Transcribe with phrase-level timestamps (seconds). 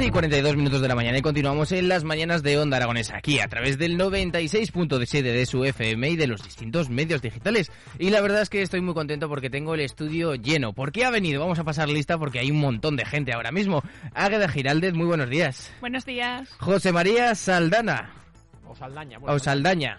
[0.00, 3.40] Y 42 minutos de la mañana y continuamos en las mañanas de Onda Aragonesa, aquí
[3.40, 7.72] a través del 96.7 de su FM y de los distintos medios digitales.
[7.98, 10.72] Y la verdad es que estoy muy contento porque tengo el estudio lleno.
[10.72, 11.40] ¿Por qué ha venido?
[11.40, 13.82] Vamos a pasar lista porque hay un montón de gente ahora mismo.
[14.14, 15.72] Águeda Giraldez, muy buenos días.
[15.80, 16.48] Buenos días.
[16.58, 18.12] José María Saldana.
[18.68, 19.18] O Saldaña.
[19.22, 19.98] O Saldaña.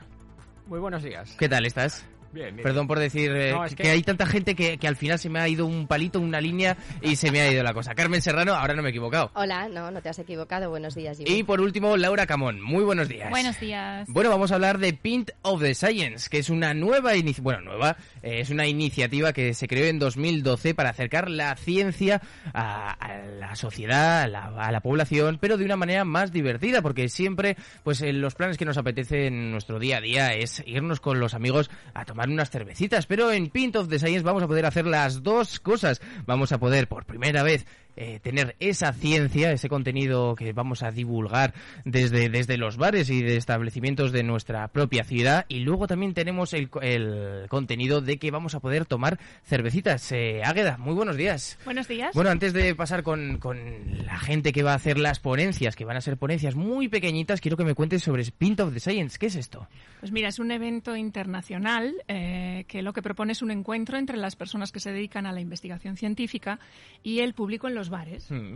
[0.67, 1.35] Muy buenos días.
[1.37, 2.05] ¿Qué tal estás?
[2.31, 2.63] Bien, bien.
[2.63, 3.83] Perdón por decir eh, No, es que...
[3.83, 6.39] que- hay tanta gente que, que al final se me ha ido un palito, una
[6.41, 7.95] línea y se me ha ido la cosa.
[7.95, 9.31] Carmen Serrano, ahora no me he equivocado.
[9.35, 10.69] Hola, no, no te has equivocado.
[10.69, 11.31] Buenos días, Jimmy.
[11.39, 12.61] Y por último, Laura Camón.
[12.61, 13.29] Muy buenos días.
[13.29, 14.07] Buenos días.
[14.09, 17.61] Bueno, vamos a hablar de Pint of the Science, que es una nueva inici- bueno,
[17.61, 22.21] nueva, eh, es una iniciativa que se creó en 2012 para acercar la ciencia
[22.53, 26.81] a, a la sociedad, a la, a la población, pero de una manera más divertida,
[26.81, 30.61] porque siempre, pues en los planes que nos apetece en nuestro día a día es
[30.65, 34.43] irnos con los amigos a tomar unas cervecitas, pero en Pint of the Science vamos
[34.43, 36.01] a poder hacer las dos cosas.
[36.25, 37.65] Vamos a poder, por primera vez,
[37.99, 43.21] eh, tener esa ciencia, ese contenido que vamos a divulgar desde, desde los bares y
[43.21, 45.45] de establecimientos de nuestra propia ciudad.
[45.49, 50.11] Y luego también tenemos el, el contenido de que vamos a poder tomar cervecitas.
[50.13, 51.59] Eh, Águeda, muy buenos días.
[51.65, 52.11] Buenos días.
[52.15, 53.57] Bueno, antes de pasar con, con
[54.05, 57.41] la gente que va a hacer las ponencias, que van a ser ponencias muy pequeñitas,
[57.41, 59.17] quiero que me cuentes sobre Pint of the Science.
[59.19, 59.67] ¿Qué es esto?
[59.99, 64.15] Pues mira, es un evento internacional eh, que lo que propone es un encuentro entre
[64.15, 66.59] las personas que se dedican a la investigación científica
[67.03, 68.55] y el público en los bares Hmm.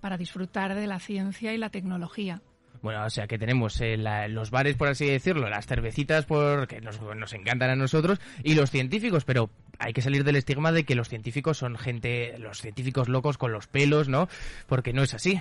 [0.00, 2.42] para disfrutar de la ciencia y la tecnología.
[2.84, 6.82] Bueno, o sea que tenemos eh, la- los bares, por así decirlo, las cervecitas porque
[6.82, 10.84] nos, nos encantan a nosotros y los científicos, pero hay que salir del estigma de
[10.84, 14.28] que los científicos son gente, los científicos locos con los pelos, ¿no?
[14.68, 15.40] Porque no es así.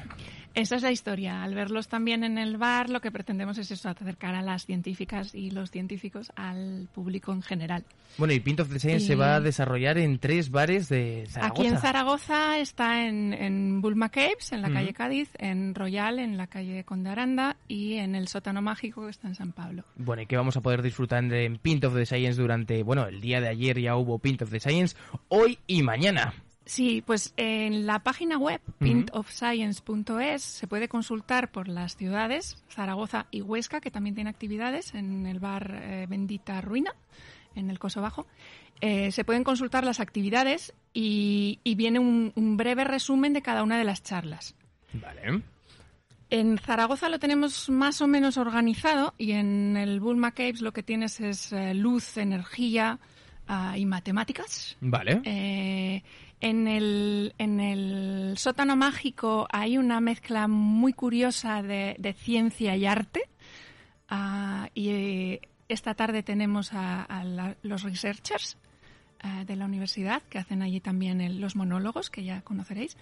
[0.56, 1.44] Esa es la historia.
[1.44, 5.36] Al verlos también en el bar, lo que pretendemos es eso, acercar a las científicas
[5.36, 7.84] y los científicos al público en general.
[8.18, 11.26] Bueno, y Pint of the Science Y- se va a desarrollar en tres bares de
[11.28, 11.62] Zaragoza.
[11.62, 16.38] Aquí en Zaragoza está en, en Bulma Caves, en la calle Cádiz, en Royal, en
[16.38, 17.10] la calle Conde
[17.68, 19.84] Y en el sótano mágico que está en San Pablo.
[19.96, 23.22] Bueno, y que vamos a poder disfrutar en Pint of the Science durante, bueno, el
[23.22, 24.96] día de ayer ya hubo Pint of the Science,
[25.30, 26.34] hoy y mañana.
[26.66, 33.42] Sí, pues en la página web pintofscience.es se puede consultar por las ciudades, Zaragoza y
[33.42, 36.96] Huesca, que también tiene actividades en el bar eh, Bendita Ruina,
[37.56, 38.28] en el Coso Bajo.
[38.80, 43.64] Eh, se pueden consultar las actividades y, y viene un, un breve resumen de cada
[43.64, 44.56] una de las charlas.
[44.94, 45.42] Vale.
[46.34, 50.82] En Zaragoza lo tenemos más o menos organizado y en el Bulma Caves lo que
[50.82, 52.98] tienes es eh, luz, energía
[53.48, 54.76] ah, y matemáticas.
[54.82, 55.22] Vale.
[55.26, 56.02] Eh,
[56.42, 62.88] en, el, en el sótano mágico hay una mezcla muy curiosa de, de ciencia y
[62.88, 63.30] arte.
[64.10, 68.58] Ah, y eh, esta tarde tenemos a, a la- los researchers
[69.24, 72.98] eh, de la universidad que hacen allí también el- los monólogos, que ya conoceréis.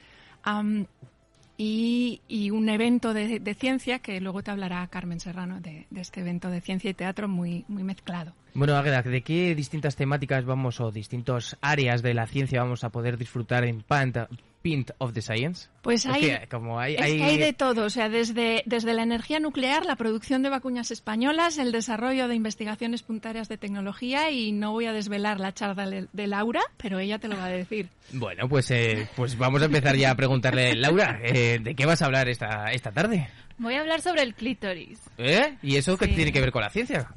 [1.57, 6.21] Y, y un evento de, de ciencia que luego te hablará Carmen Serrano de, este
[6.21, 8.33] evento de ciencia y teatro muy, muy mezclado.
[8.53, 12.89] Bueno, Águeda, ¿de qué distintas temáticas vamos o distintas áreas de la ciencia vamos a
[12.89, 14.17] poder disfrutar en Pint,
[14.61, 15.67] Pint of the Science?
[15.81, 18.93] Pues Es hay, que como hay, es que hay de todo, o sea, desde, desde
[18.93, 24.29] la energía nuclear, la producción de vacunas españolas, el desarrollo de investigaciones puntarias de tecnología
[24.29, 27.49] y no voy a desvelar la charla de, Laura, pero ella te lo va a
[27.49, 27.89] decir.
[28.13, 32.01] Bueno, pues, eh, pues vamos a empezar ya a preguntarle, Laura, eh, ¿de qué vas
[32.01, 33.27] a hablar esta, esta tarde?
[33.57, 34.99] Voy a hablar sobre el clítoris.
[35.17, 35.55] ¿Eh?
[35.61, 37.09] ¿Y eso qué tiene que ver con la ciencia?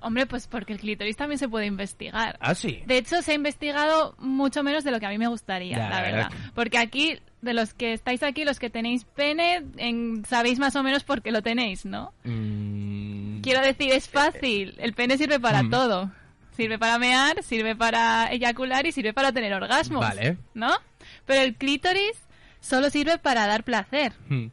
[0.00, 2.36] Hombre, pues porque el clítoris también se puede investigar.
[2.40, 2.82] Ah, sí.
[2.86, 5.88] De hecho, se ha investigado mucho menos de lo que a mí me gustaría, Ya,
[5.88, 10.58] la verdad Porque aquí, de los que estáis aquí, los que tenéis pene, en- sabéis
[10.58, 12.12] más o menos por qué lo tenéis, ¿no?
[12.24, 14.74] Mm, Quiero decir, es fácil.
[14.78, 15.70] El pene sirve para Mm.
[15.70, 16.10] todo.
[16.56, 20.00] Sirve para mear, sirve para eyacular y sirve para tener orgasmos.
[20.00, 20.38] Vale.
[20.54, 20.70] ¿No?
[21.26, 22.12] Pero el clítoris
[22.60, 24.12] solo sirve para dar placer.
[24.28, 24.46] mm.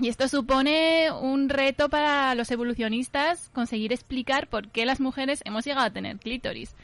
[0.00, 5.64] Y esto supone un reto para los evolucionistas conseguir explicar por qué las mujeres hemos
[5.64, 6.74] llegado a tener clítoris.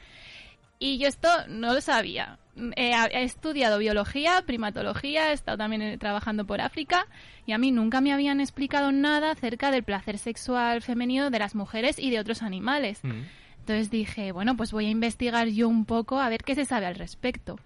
[0.78, 2.38] Y yo esto no lo sabía.
[2.76, 7.06] He, he estudiado biología, primatología, he estado también eh, trabajando por África
[7.46, 11.54] y a mí nunca me habían explicado nada acerca del placer sexual femenino de las
[11.54, 13.00] mujeres y de otros animales.
[13.02, 13.22] Mm.
[13.60, 16.86] Entonces dije, bueno, pues voy a investigar yo un poco a ver qué se sabe
[16.86, 17.58] al respecto.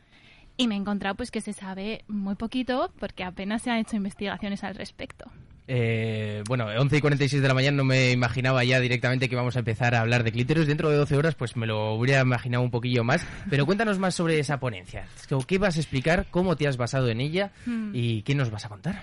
[0.56, 3.96] Y me he encontrado pues que se sabe muy poquito porque apenas se han hecho
[3.96, 5.30] investigaciones al respecto.
[5.68, 9.56] Eh, bueno, 11 y 46 de la mañana no me imaginaba ya directamente que íbamos
[9.56, 10.66] a empezar a hablar de clítoris.
[10.66, 13.26] Dentro de 12 horas, pues me lo hubiera imaginado un poquillo más.
[13.48, 15.06] Pero cuéntanos más sobre esa ponencia.
[15.46, 16.26] ¿Qué vas a explicar?
[16.30, 17.52] ¿Cómo te has basado en ella?
[17.66, 17.92] Hmm.
[17.94, 19.02] ¿Y qué nos vas a contar?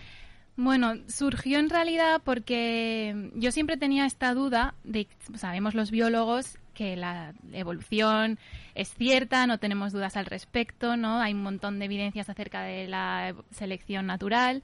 [0.57, 6.95] Bueno, surgió en realidad porque yo siempre tenía esta duda de, sabemos los biólogos que
[6.95, 8.39] la evolución
[8.73, 11.19] es cierta, no tenemos dudas al respecto, ¿no?
[11.21, 14.63] Hay un montón de evidencias acerca de la selección natural.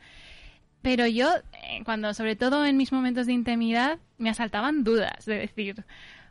[0.83, 5.39] Pero yo, eh, cuando, sobre todo en mis momentos de intimidad, me asaltaban dudas de
[5.39, 5.83] decir,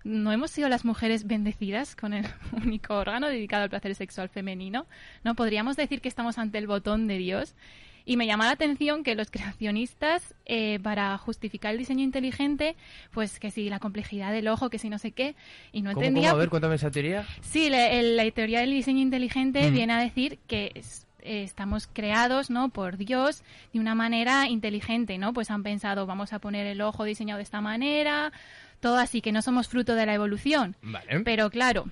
[0.04, 2.26] ¿no hemos sido las mujeres bendecidas con el
[2.64, 4.87] único órgano dedicado al placer sexual femenino?
[5.25, 5.34] ¿No?
[5.34, 7.56] Podríamos decir que estamos ante el botón de Dios.
[8.04, 12.75] Y me llama la atención que los creacionistas, eh, para justificar el diseño inteligente,
[13.12, 15.37] pues que si la complejidad del ojo, que si no sé qué,
[15.70, 16.31] y no ¿Cómo, entendía...
[16.31, 16.37] cómo?
[16.37, 17.25] A ver, cuéntame esa teoría.
[17.43, 19.72] Sí, la, la teoría del diseño inteligente Mm.
[19.72, 22.69] viene a decir que es- eh, estamos creados, ¿no?
[22.69, 23.42] Por Dios
[23.72, 25.32] de una manera inteligente, ¿no?
[25.32, 28.32] Pues han pensado, vamos a poner el ojo diseñado de esta manera,
[28.80, 30.76] todo así, que no somos fruto de la evolución.
[30.82, 31.20] Vale.
[31.20, 31.86] Pero claro,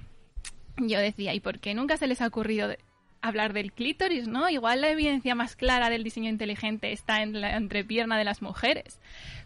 [0.77, 2.79] yo decía, ¿y por qué nunca se les ha ocurrido de-
[3.23, 4.49] hablar del clítoris, no?
[4.49, 8.99] Igual la evidencia más clara del diseño inteligente está en la entrepierna de las mujeres.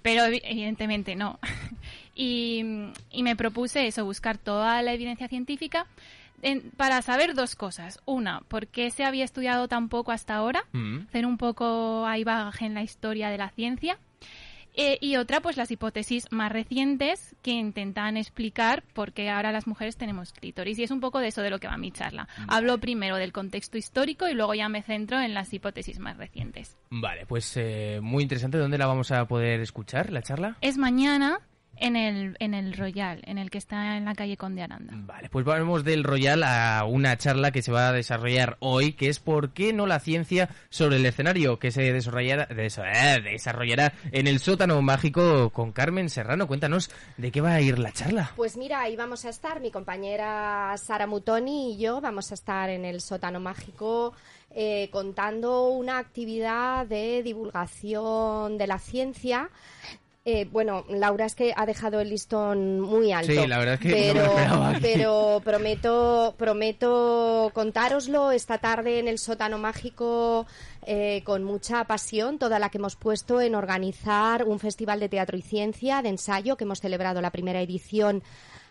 [0.02, 1.40] Pero evi- evidentemente no.
[2.14, 2.62] y,
[3.10, 5.86] y me propuse eso, buscar toda la evidencia científica
[6.44, 7.98] en- para saber dos cosas.
[8.04, 10.64] Una, ¿por qué se había estudiado tan poco hasta ahora?
[10.72, 11.06] Mm.
[11.08, 13.98] hacer un poco ahí bagaje en la historia de la ciencia.
[14.76, 19.68] Eh, y otra, pues las hipótesis más recientes que intentan explicar por qué ahora las
[19.68, 20.76] mujeres tenemos clítoris.
[20.80, 22.26] Y es un poco de eso de lo que va mi charla.
[22.48, 26.76] Hablo primero del contexto histórico y luego ya me centro en las hipótesis más recientes.
[26.90, 28.58] Vale, pues eh, muy interesante.
[28.58, 30.56] ¿Dónde la vamos a poder escuchar, la charla?
[30.60, 31.38] Es mañana
[31.76, 34.92] en el, en el Royal, en el que está en la calle Conde Aranda.
[34.96, 39.08] Vale, pues vamos del Royal a una charla que se va a desarrollar hoy, que
[39.08, 41.58] es ¿Por qué no la ciencia sobre el escenario?
[41.58, 46.46] Que se desarrollará, eh, desarrollará en el sótano mágico con Carmen Serrano.
[46.46, 48.32] Cuéntanos de qué va a ir la charla.
[48.36, 52.70] Pues mira, ahí vamos a estar, mi compañera Sara Mutoni y yo vamos a estar
[52.70, 54.14] en el sótano mágico
[54.56, 59.50] eh, contando una actividad de divulgación de la ciencia.
[60.26, 63.30] Eh, bueno, Laura es que ha dejado el listón muy alto.
[63.30, 64.80] Sí, la verdad es que no me pero, esperaba aquí.
[64.82, 70.46] pero prometo, prometo contároslo esta tarde en el sótano mágico
[70.86, 75.36] eh, con mucha pasión, toda la que hemos puesto en organizar un festival de teatro
[75.36, 78.22] y ciencia, de ensayo, que hemos celebrado la primera edición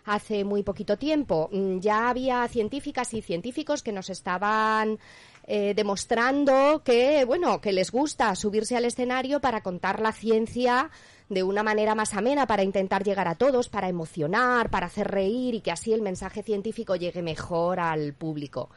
[0.06, 1.50] hace muy poquito tiempo.
[1.52, 4.98] Mm, Ya había científicas y científicos que nos estaban
[5.46, 10.90] eh, demostrando que, bueno, que les gusta subirse al escenario para contar la ciencia
[11.28, 15.54] de una manera más amena, para intentar llegar a todos, para emocionar, para hacer reír
[15.54, 18.70] y que así el mensaje científico llegue mejor al público.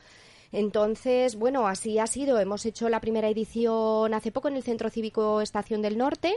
[0.52, 2.40] Entonces, bueno, así ha sido.
[2.40, 6.36] Hemos hecho la primera edición hace poco en el Centro Cívico Estación del Norte.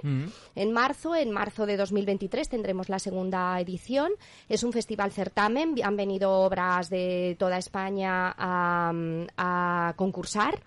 [0.55, 4.11] En marzo, en marzo de 2023 tendremos la segunda edición.
[4.49, 5.75] Es un festival certamen.
[5.83, 8.93] Han venido obras de toda España a,
[9.37, 10.61] a concursar.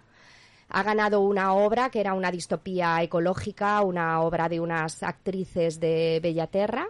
[0.73, 6.19] Ha ganado una obra que era una distopía ecológica, una obra de unas actrices de
[6.21, 6.87] Bellaterra.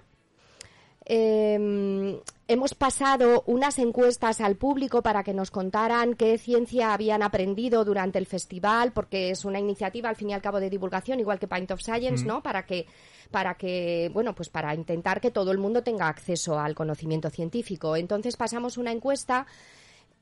[1.06, 7.84] Eh, hemos pasado unas encuestas al público para que nos contaran qué ciencia habían aprendido
[7.84, 11.40] durante el festival, porque es una iniciativa al fin y al cabo de divulgación, igual
[11.40, 12.42] que Pint of Science, ¿no?
[12.42, 12.88] Para que,
[13.32, 17.98] para que, bueno, pues para intentar que todo el mundo tenga acceso al conocimiento científico.
[17.98, 19.46] Entonces pasamos una encuesta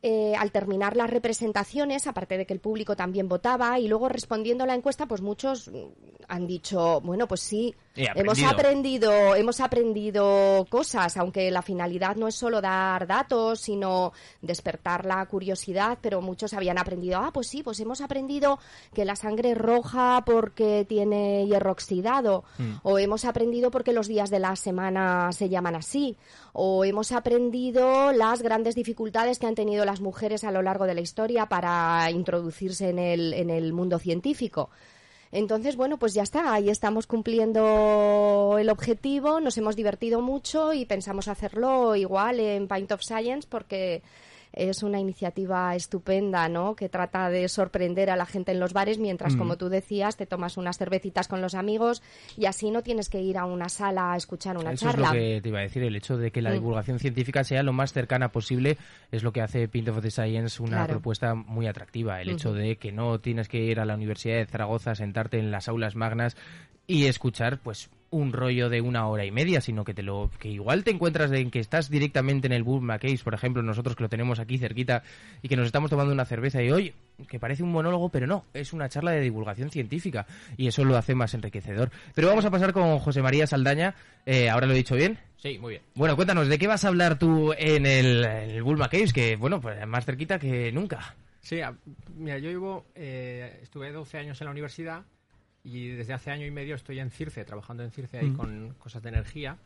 [0.03, 4.63] eh, al terminar las representaciones, aparte de que el público también votaba, y luego respondiendo
[4.63, 5.75] a la encuesta, pues muchos mm,
[6.27, 9.35] han dicho, bueno, pues sí, He hemos aprendido.
[9.35, 15.97] hemos aprendido cosas, aunque la finalidad no es solo dar datos, sino despertar la curiosidad,
[16.01, 18.59] pero muchos habían aprendido, ah, pues sí, pues hemos aprendido
[18.93, 22.45] que la sangre es roja porque tiene hierro oxidado,
[22.83, 26.15] o hemos aprendido porque los días de la semana se llaman así,
[26.53, 30.93] o hemos aprendido las grandes dificultades que han tenido las mujeres a lo largo de
[30.93, 34.69] la historia para introducirse en el, en el mundo científico.
[35.33, 40.85] Entonces, bueno, pues ya está, ahí estamos cumpliendo el objetivo, nos hemos divertido mucho y
[40.85, 44.01] pensamos hacerlo igual en Pint of Science porque
[44.53, 46.75] es una iniciativa estupenda, ¿no?
[46.75, 49.37] Que trata de sorprender a la gente en los bares mientras, Mm.
[49.37, 52.01] como tú decías, te tomas unas cervecitas con los amigos
[52.37, 55.07] y así no tienes que ir a una sala a escuchar una Eso charla.
[55.07, 56.53] es lo que te iba a decir, el hecho de que la Mm.
[56.53, 58.77] divulgación científica sea lo más cercana posible
[59.11, 60.93] es lo que hace Pint of the Science una Claro.
[60.95, 62.21] propuesta muy atractiva.
[62.21, 65.51] El hecho de que no tienes que ir a la Universidad de Zaragoza, sentarte en
[65.51, 66.35] las aulas magnas
[66.87, 70.49] y escuchar pues un rollo de una hora y media, sino que te lo que
[70.49, 74.03] igual te encuentras de que estás directamente en el Bull Case, por ejemplo, nosotros que
[74.03, 75.01] lo tenemos aquí cerquita
[75.41, 76.93] y que nos estamos tomando una cerveza y hoy
[77.27, 80.25] que parece un monólogo, pero no, es una charla de divulgación científica
[80.57, 81.91] y eso lo hace más enriquecedor.
[82.15, 85.17] Pero vamos a pasar con José María Saldaña, eh, ahora lo he dicho bien.
[85.37, 85.81] Sí, muy bien.
[85.95, 89.13] Bueno, cuéntanos, ¿de qué vas a hablar tú en el, en el Bulma Caves?
[89.13, 91.15] Que, bueno, pues más cerquita que nunca.
[91.41, 91.75] Sí, a-
[92.15, 95.01] mira, yo llevo, eh, estuve 12 años en la universidad
[95.63, 98.37] y desde hace año y medio estoy en CIRCE, trabajando en CIRCE ahí Mm.
[98.37, 99.57] con cosas de energía.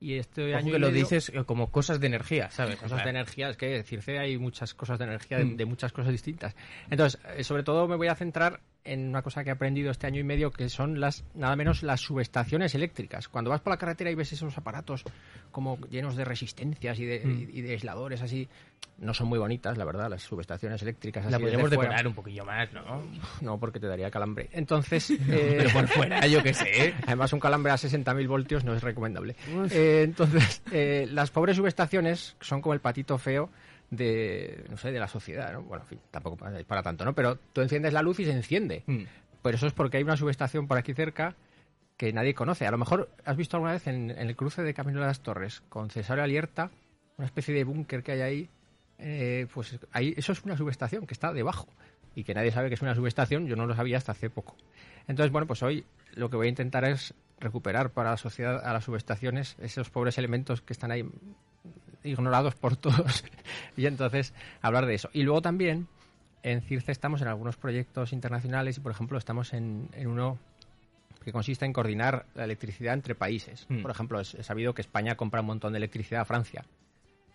[0.00, 2.76] Y este año que lo medio- dices eh, como cosas de energía, ¿sabes?
[2.76, 5.56] cosas de energía, es que en CIRCE hay muchas cosas de energía, de, Mm.
[5.56, 6.54] de muchas cosas distintas.
[6.88, 10.06] Entonces, eh, sobre todo me voy a centrar en una cosa que he aprendido este
[10.06, 13.28] año y medio, que son las nada menos las subestaciones eléctricas.
[13.28, 15.04] Cuando vas por la carretera y ves esos aparatos
[15.50, 17.48] como llenos de resistencias y de, Mm.
[17.52, 18.48] y de aisladores así,
[18.98, 21.24] no son muy bonitas, la verdad, las subestaciones eléctricas.
[21.24, 21.82] La así podríamos fuera.
[21.82, 23.02] decorar un poquillo más, ¿no?
[23.42, 24.48] No, porque te daría calambre.
[24.52, 26.94] Entonces, eh, Pero por fuera, yo qué sé.
[27.06, 29.36] Además, un calambre a 60.000 voltios no es recomendable.
[29.70, 33.50] Eh, entonces, eh, las pobres subestaciones son como el patito feo
[33.90, 35.62] de, no sé, de la sociedad, ¿no?
[35.62, 37.14] Bueno, en fin, tampoco para, para tanto, ¿no?
[37.14, 38.82] Pero tú enciendes la luz y se enciende.
[38.86, 39.04] Mm.
[39.42, 41.36] Pero eso es porque hay una subestación por aquí cerca
[41.96, 42.66] que nadie conoce.
[42.66, 45.20] A lo mejor has visto alguna vez en, en el cruce de Camino de las
[45.20, 46.70] Torres con Cesario Alierta,
[47.16, 48.50] una especie de búnker que hay ahí,
[48.98, 51.68] eh, pues ahí, eso es una subestación que está debajo
[52.14, 54.56] y que nadie sabe que es una subestación, yo no lo sabía hasta hace poco.
[55.06, 58.72] Entonces, bueno, pues hoy lo que voy a intentar es recuperar para la sociedad, a
[58.72, 61.08] las subestaciones, esos pobres elementos que están ahí
[62.04, 63.24] ignorados por todos
[63.76, 65.10] y entonces hablar de eso.
[65.12, 65.88] Y luego también
[66.42, 70.38] en CIRCE estamos en algunos proyectos internacionales y, por ejemplo, estamos en, en uno
[71.24, 73.66] que consiste en coordinar la electricidad entre países.
[73.68, 73.82] Mm.
[73.82, 76.64] Por ejemplo, es, es sabido que España compra un montón de electricidad a Francia.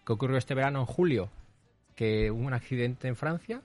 [0.05, 1.29] ¿Qué ocurrió este verano en julio?
[1.95, 3.61] Que hubo un accidente en Francia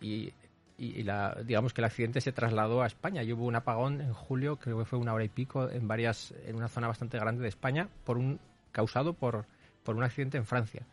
[0.00, 0.32] y,
[0.78, 3.22] y- y la, digamos que el accidente se trasladó a España.
[3.22, 6.32] Y hubo un apagón en julio, creo que fue una hora y pico, en varias,
[6.46, 8.38] en una zona bastante grande de España, por un,
[8.72, 9.46] causado por,
[9.84, 10.86] por un accidente en Francia.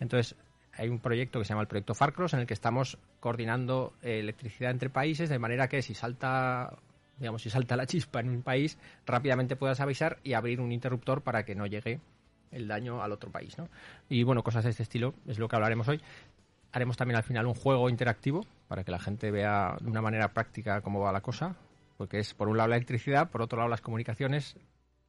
[0.00, 0.36] Entonces,
[0.78, 4.20] hay un proyecto que se llama el proyecto Farcross en el que estamos coordinando eh,
[4.20, 6.78] electricidad entre países de manera que si salta
[7.18, 11.22] digamos si salta la chispa en un país rápidamente puedas avisar y abrir un interruptor
[11.22, 12.00] para que no llegue
[12.52, 13.68] el daño al otro país ¿no?
[14.08, 16.00] y bueno cosas de este estilo es lo que hablaremos hoy
[16.72, 20.32] haremos también al final un juego interactivo para que la gente vea de una manera
[20.32, 21.56] práctica cómo va la cosa
[21.96, 24.56] porque es por un lado la electricidad por otro lado las comunicaciones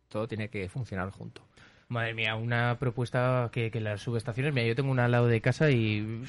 [0.08, 1.44] todo tiene que funcionar junto
[1.90, 4.54] Madre mía, una propuesta que, que las subestaciones...
[4.54, 6.24] Mira, yo tengo una al lado de casa y...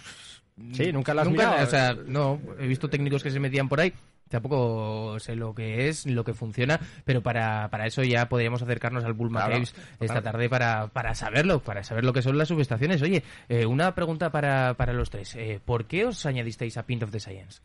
[0.72, 1.62] Sí, nunca la has mirado.
[1.62, 3.92] O sea, no, he visto técnicos que se metían por ahí.
[4.30, 9.04] Tampoco sé lo que es, lo que funciona, pero para, para eso ya podríamos acercarnos
[9.04, 12.48] al Bulma Claro, Caves esta tarde para, para saberlo, para saber lo que son las
[12.48, 13.02] subestaciones.
[13.02, 15.34] Oye, eh, una pregunta para, para los tres.
[15.34, 17.60] Eh, ¿Por qué os añadisteis a Pint of the Science?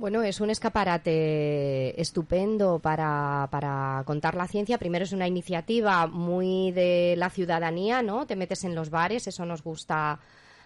[0.00, 4.78] Bueno, es un escaparate estupendo para, para contar la ciencia.
[4.78, 8.26] Primero es una iniciativa muy de la ciudadanía, ¿no?
[8.26, 10.18] Te metes en los bares, eso nos gusta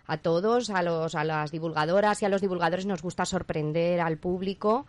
[0.06, 4.18] a todos, a, los, a las divulgadoras y a los divulgadores nos gusta sorprender al
[4.18, 4.86] público.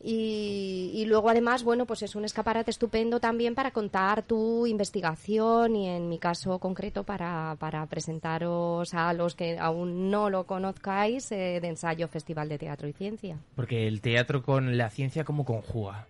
[0.00, 5.88] Y, luego además, bueno, pues es un escaparate estupendo también para contar tu investigación y
[5.88, 11.58] en mi caso concreto para, para presentaros a los que aún no lo conozcáis eh,
[11.60, 13.38] de ensayo Festival de Teatro y Ciencia.
[13.56, 16.06] Porque el teatro con la ciencia, ¿cómo conjuga?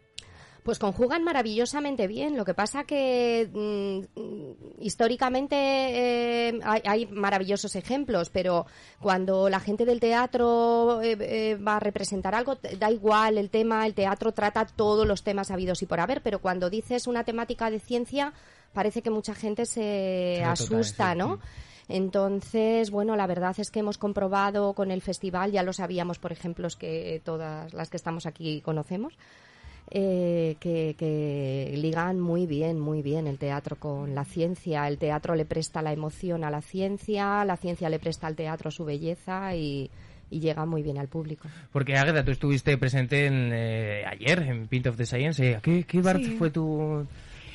[0.63, 2.37] Pues conjugan maravillosamente bien.
[2.37, 8.67] Lo que pasa que mm, históricamente eh, hay, hay maravillosos ejemplos, pero
[9.01, 13.87] cuando la gente del teatro eh, eh, va a representar algo, da igual el tema,
[13.87, 17.71] el teatro trata todos los temas habidos y por haber, pero cuando dices una temática
[17.71, 18.33] de ciencia,
[18.73, 21.15] parece que mucha gente se asusta.
[21.15, 21.39] ¿no?
[21.89, 26.33] Entonces, bueno, la verdad es que hemos comprobado con el festival, ya lo sabíamos por
[26.33, 29.17] ejemplos que todas las que estamos aquí conocemos,
[29.91, 34.87] eh, que, que ligan muy bien, muy bien el teatro con la ciencia.
[34.89, 38.71] El teatro le presta la emoción a la ciencia, la ciencia le presta al teatro
[38.71, 39.91] su belleza y,
[40.31, 41.49] y llega muy bien al público.
[41.73, 45.43] Porque, Águeda, tú estuviste presente en, eh, ayer en Pint of the Science.
[45.47, 46.37] eh, ¿Qué, qué bar Sí.
[46.39, 47.07] fue tu,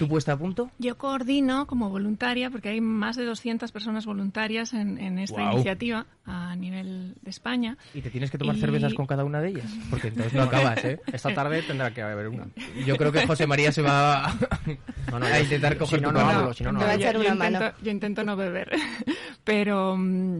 [0.03, 0.69] ¿Tu puesta a punto?
[0.79, 6.05] Yo coordino como voluntaria, porque hay más de 200 personas voluntarias en, en esta iniciativa
[6.25, 7.77] a nivel de España.
[7.93, 9.71] ¿Y te tienes que tomar Y- cervezas con cada una de ellas?
[9.89, 10.99] Porque entonces no acabas, ¿eh?
[11.13, 12.47] Esta tarde tendrá que haber una.
[12.85, 14.35] Yo creo que José María se va a,
[15.11, 16.91] No, no, a yo- intentar si coger no, no hablo, si no, no Te va
[16.91, 17.05] a hablo.
[17.05, 17.73] echar una intento, mano.
[17.81, 18.71] yo intento no beber,
[19.45, 20.39] pero mm,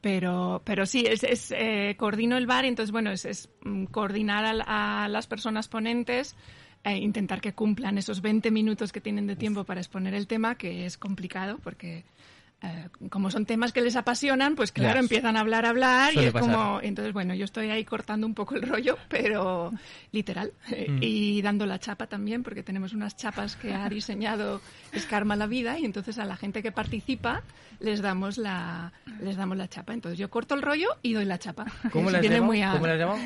[0.00, 4.44] pero pero sí es, es, eh, coordino el bar entonces bueno es, es, mm, coordinar
[4.44, 6.36] a, la- a las personas ponentes
[6.84, 10.56] e intentar que cumplan esos 20 minutos que tienen de tiempo para exponer el tema
[10.56, 12.04] que es complicado porque
[12.62, 16.26] eh, como son temas que les apasionan, pues claro, empiezan a hablar, a hablar Suele
[16.26, 16.52] y es pasar.
[16.54, 19.72] como, entonces bueno, yo estoy ahí cortando un poco el rollo, pero
[20.12, 20.98] literal, eh, Mm.
[21.02, 24.60] y dando la chapa también, porque tenemos unas chapas que ha diseñado
[24.92, 27.42] Escarma la Vida y entonces a la gente que participa
[27.80, 29.92] les damos la les damos la chapa.
[29.94, 31.64] Entonces yo corto el rollo y doy la chapa.
[31.92, 32.46] ¿Cómo llamado?
[32.48, 33.20] muy a- ¿Cómo le has llamado?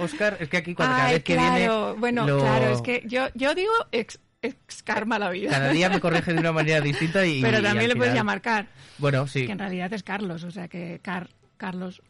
[0.00, 1.68] Oscar, es que aquí cuando cada Ay, vez que viene
[1.98, 5.50] bueno, lo- claro, es que yo, yo digo ex, Escarma la Vida.
[5.50, 8.12] cada día me corrige de una manera distinta y pero y también al le puedes
[8.12, 8.66] final- llamar Car.
[8.98, 9.46] Bueno, sí.
[9.46, 12.02] que en realidad es Carlos, o sea que Car, Carlos,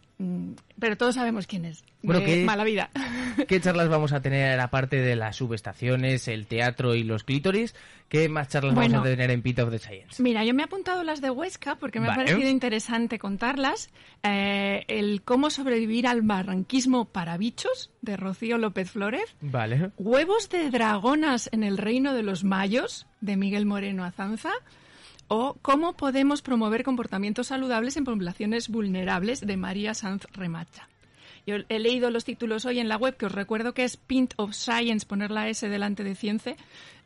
[0.79, 1.85] pero todos sabemos quién es.
[2.03, 2.91] Bueno, de ¿qué- Mala vida.
[3.49, 7.75] ¿Qué charlas vamos a tener aparte de las subestaciones, el teatro y los clítoris?
[8.09, 8.95] ¿Qué más charlas Bueno.
[8.99, 10.23] vamos a tener en Pit of the Science?
[10.23, 12.23] Mira, yo me he apuntado las de Huesca porque me Vale.
[12.23, 13.91] ha parecido interesante contarlas.
[14.23, 19.35] Eh, el cómo sobrevivir al barranquismo para bichos de Rocío López Flores.
[19.41, 19.91] Vale.
[19.97, 24.51] Huevos de dragonas en el reino de los mayos de Miguel Moreno Azanza.
[25.29, 30.89] O cómo podemos promover comportamientos saludables en poblaciones vulnerables de María Sanz Remacha.
[31.47, 34.35] Yo he leído los títulos hoy en la web, que os recuerdo que es Pint
[34.37, 36.57] of Science, poner la S delante de cience,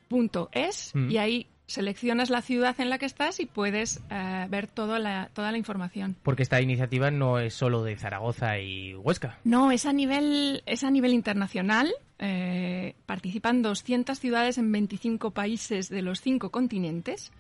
[0.09, 1.11] punto es, Mm.
[1.11, 5.29] y ahí seleccionas la ciudad en la que estás y puedes eh, ver toda la,
[5.35, 6.17] toda la información.
[6.23, 9.39] Porque esta iniciativa no es solo de Zaragoza y Huesca.
[9.45, 11.93] No, es a nivel, es a nivel internacional.
[12.21, 17.31] eh, participan 200 ciudades en 25 países de los cinco continentes.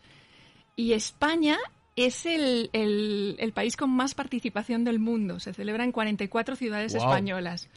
[0.79, 1.59] Y España
[1.97, 5.41] es el, el- el país con más participación del mundo.
[5.41, 7.69] Se celebra en 44 ciudades españolas.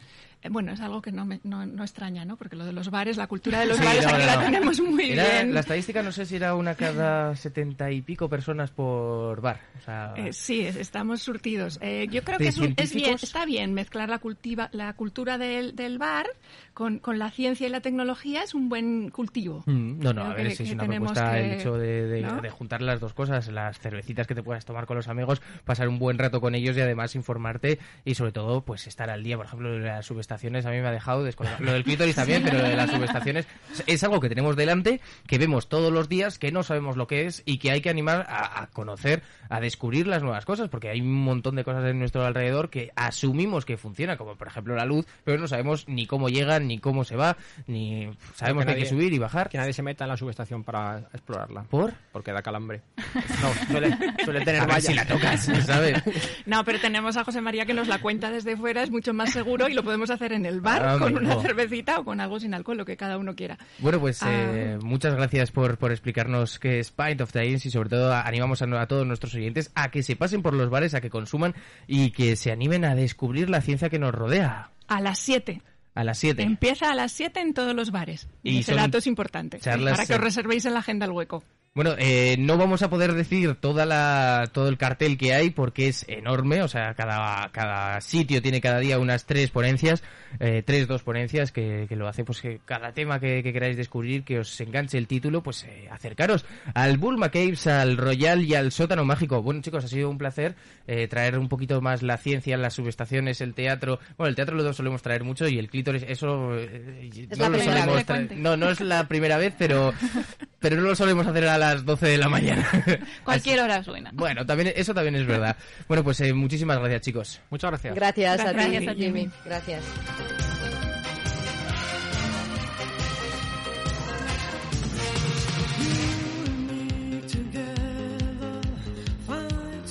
[0.49, 2.35] Bueno, es algo que no, me, no, no extraña, ¿no?
[2.35, 4.79] Porque lo de los bares, la cultura de los Sí, bares no, aquí la tenemos
[4.81, 5.53] muy Era- bien.
[5.53, 9.59] La estadística no sé si era una cada setenta y pico personas por bar.
[9.79, 11.77] O sea, Eh, sí, es- estamos surtidos.
[11.81, 15.37] Eh, yo creo ¿De que es, es bien, está bien mezclar la, cultiva, la cultura
[15.37, 16.25] del, del bar
[16.73, 18.43] con, con la ciencia y la tecnología.
[18.43, 19.63] Es un buen cultivo.
[19.67, 22.07] Mm, No, no, Creo a ver que- si es una propuesta que- el hecho de,
[22.07, 25.41] de- de juntar las dos cosas, las cervecitas que te puedas tomar con los amigos,
[25.65, 29.23] pasar un buen rato con ellos y además informarte y sobre todo pues estar al
[29.23, 29.37] día.
[29.37, 31.57] Por ejemplo, lo de las subestaciones a mí me ha dejado descolgado.
[31.63, 33.47] Lo del clítoris también, pero lo de las subestaciones
[33.87, 37.25] es- algo que tenemos delante, que vemos todos los días, que no sabemos lo que
[37.27, 40.89] es y que hay que animar a, a conocer, a descubrir las nuevas cosas, porque
[40.89, 44.75] hay un montón de cosas en nuestro alrededor que asumimos que funcionan, como por ejemplo
[44.75, 48.71] la luz, pero no sabemos ni cómo llega, ni cómo se va, ni sabemos que,
[48.71, 49.49] hay que subir y bajar.
[49.49, 51.63] Que nadie se meta en la subestación para explorarla.
[51.63, 51.93] ¿Por?
[52.11, 52.81] Porque da calambre.
[53.41, 54.85] No, suele, suele tener vallas.
[54.85, 56.01] si la tocas, ¿sabes?
[56.45, 59.31] No, pero tenemos a José María que nos la cuenta desde fuera, es mucho más
[59.31, 61.19] seguro y lo podemos hacer en el bar Ah, con amigo.
[61.33, 63.57] una cervecita o con algo sin alcohol, lo que cada uno quiera.
[63.79, 64.27] Bueno, pues Ah.
[64.31, 68.61] eh, muchas gracias por, por explicarnos qué es Pint of Science y sobre todo animamos
[68.61, 71.55] a, a todos nuestros oyentes a que se pasen por los bares, a que consuman
[71.87, 74.69] y que se animen a descubrir la ciencia que nos rodea.
[74.87, 75.61] A las 7.
[75.93, 76.41] A las 7.
[76.43, 78.27] Empieza a las 7 en todos los bares.
[78.43, 79.59] Y Ese dato es importante.
[79.59, 81.43] charlas, para que os eh, reservéis en la agenda el hueco.
[81.73, 85.87] Bueno, eh, no vamos a poder decir toda la, todo el cartel que hay porque
[85.87, 90.03] es enorme, o sea, cada, cada sitio tiene cada día unas tres ponencias,
[90.41, 93.77] eh, tres, dos ponencias que, que lo hace pues que cada tema que, que queráis
[93.77, 98.53] descubrir, que os enganche el título, pues eh, acercaros al Bulma Caves, al Royal y
[98.53, 99.41] al Sótano Mágico.
[99.41, 100.55] Bueno chicos, ha sido un placer
[100.87, 103.97] eh, traer un poquito más la ciencia, las subestaciones, el teatro.
[104.17, 107.59] Bueno, el teatro lo solemos traer mucho y el clítoris, eso eh, Es no lo
[107.59, 109.93] solemos traer- No, no es la primera vez, pero,
[110.61, 112.69] pero no lo solemos hacer a las 12 de la mañana.
[113.25, 114.11] Cualquier hora es buena.
[114.13, 115.57] Bueno, también eso también es verdad.
[115.87, 117.41] Bueno, pues eh, muchísimas gracias, chicos.
[117.49, 117.95] Muchas gracias.
[117.95, 119.01] Gracias, a ti, Gracias a ti.
[119.01, 119.29] Jimmy.
[119.43, 120.50] Gracias.